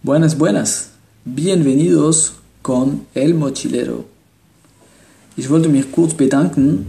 [0.00, 0.90] Buenas, buenas.
[1.24, 4.04] Bienvenidos con El Mochilero.
[5.36, 6.86] Ich wollte mich kurz bedanken,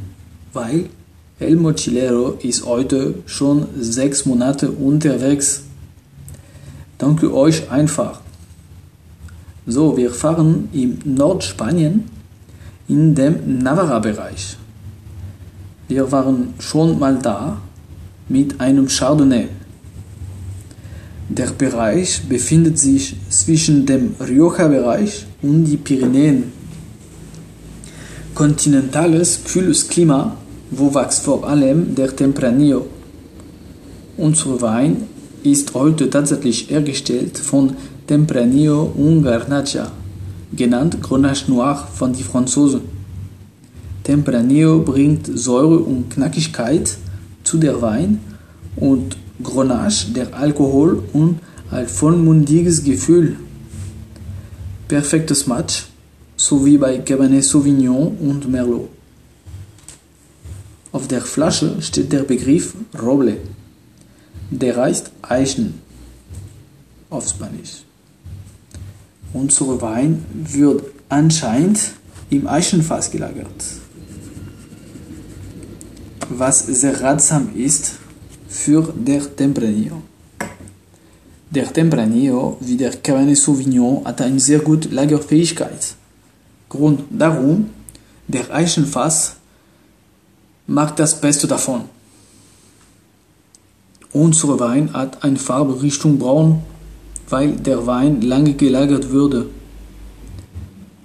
[0.53, 0.91] weil
[1.39, 5.63] El Mochilero ist heute schon sechs Monate unterwegs.
[6.99, 8.21] Danke euch einfach.
[9.65, 12.03] So, wir fahren im Nordspanien
[12.87, 14.55] in dem Navarra-Bereich.
[15.87, 17.59] Wir waren schon mal da
[18.27, 19.47] mit einem Chardonnay.
[21.29, 26.45] Der Bereich befindet sich zwischen dem Rioja-Bereich und die Pyrenäen.
[28.33, 30.35] Kontinentales, kühles Klima,
[30.71, 32.87] wo wächst vor allem der Tempranillo.
[34.17, 35.03] Unser Wein
[35.43, 37.75] ist heute tatsächlich hergestellt von
[38.07, 39.91] Tempranillo und Garnacha,
[40.55, 42.81] genannt Grenache Noir von den Franzosen.
[44.03, 46.97] Tempranillo bringt Säure und Knackigkeit
[47.43, 48.19] zu der Wein
[48.75, 51.39] und Grenache der Alkohol und
[51.71, 53.37] ein vollmundiges Gefühl.
[54.87, 55.87] Perfektes Match,
[56.35, 58.89] so wie bei Cabernet Sauvignon und Merlot.
[60.91, 63.37] Auf der Flasche steht der Begriff Roble.
[64.49, 65.75] Der heißt Eichen
[67.11, 67.83] auf Spanisch.
[69.31, 71.91] Unser Wein wird anscheinend
[72.31, 73.63] im Eichenfass gelagert.
[76.29, 77.99] Was sehr ratsam ist,
[78.49, 80.01] für der Tempranillo.
[81.51, 85.95] Der Tempranillo, wie der Cabernet Sauvignon, hat eine sehr gute Lagerfähigkeit.
[86.67, 87.69] Grund darum,
[88.27, 89.35] der Eichenfass
[90.67, 91.81] macht das Beste davon.
[94.11, 96.63] Unser Wein hat eine Farbe Richtung braun,
[97.29, 99.47] weil der Wein lange gelagert wurde.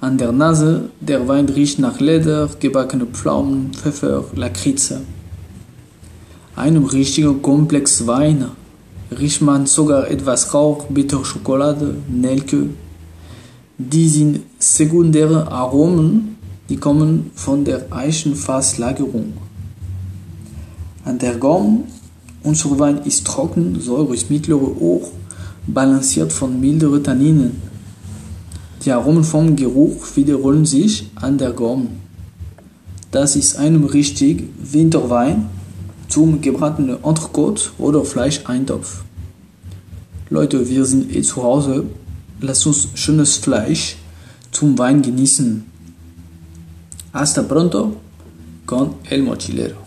[0.00, 5.02] An der Nase, der Wein riecht nach Leder, gebackene Pflaumen, Pfeffer, Lakritze
[6.56, 8.47] einem richtigen Komplex Wein
[9.10, 12.69] riecht man sogar etwas Rauch, Bitterschokolade, Nelke.
[13.78, 16.36] Die sind sekundäre Aromen,
[16.69, 19.33] die kommen von der Eichenfasslagerung.
[21.05, 21.84] An der Gaumen,
[22.45, 25.08] unser Wein ist trocken, Säure ist mittlere hoch,
[25.67, 27.62] balanciert von milderen Tanninen.
[28.84, 32.01] Die Aromen vom Geruch wiederholen sich an der Gaumen.
[33.11, 35.46] Das ist ein richtig Winterwein
[36.14, 39.02] zum gebratenen Entrecote oder Fleischeintopf.
[40.30, 41.86] Leute, wir sind eh zu Hause.
[42.41, 43.97] Lasst uns schönes Fleisch
[44.52, 45.64] zum Wein genießen.
[47.13, 47.97] Hasta pronto
[48.64, 49.83] con el mochilero.